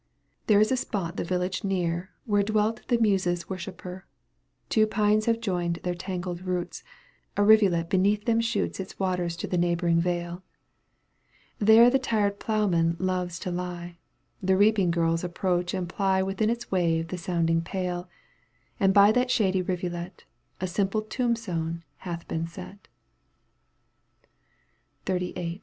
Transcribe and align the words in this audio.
There 0.47 0.59
is 0.59 0.71
a 0.71 0.77
spot 0.77 1.15
the 1.17 1.23
village 1.23 1.63
near 1.63 2.09
Where 2.25 2.41
dwelt 2.41 2.87
the 2.87 2.97
Muses' 2.97 3.47
worshipper, 3.51 4.07
•>/, 4.65 4.67
Two 4.69 4.87
pines 4.87 5.25
have 5.27 5.39
joined 5.39 5.75
their 5.83 5.93
tangled 5.93 6.41
roots, 6.41 6.83
A 7.37 7.43
rivulet 7.43 7.87
beneath 7.87 8.25
them 8.25 8.41
shoots 8.41 8.79
Its 8.79 8.97
waters 8.97 9.35
to 9.37 9.45
the 9.47 9.59
neighbouring 9.59 10.01
vale. 10.01 10.41
There 11.59 11.87
the 11.91 11.99
tired 11.99 12.39
ploughman 12.39 12.95
loves 12.97 13.37
to 13.41 13.51
lie, 13.51 13.99
The 14.41 14.57
reaping 14.57 14.89
girls 14.89 15.23
approach 15.23 15.71
and 15.75 15.87
ply 15.87 16.23
Within 16.23 16.49
its 16.49 16.71
wave 16.71 17.09
the 17.09 17.17
sounding 17.19 17.61
pail, 17.61 18.09
And 18.79 18.95
by 18.95 19.11
that 19.11 19.29
shady 19.29 19.61
rivulet 19.61 20.25
A 20.59 20.65
simple 20.65 21.03
tombstone 21.03 21.83
hath 21.97 22.27
been 22.27 22.47
set. 22.47 22.87
XXXVIII. 25.05 25.59